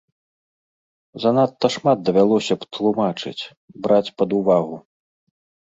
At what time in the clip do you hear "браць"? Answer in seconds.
3.87-4.09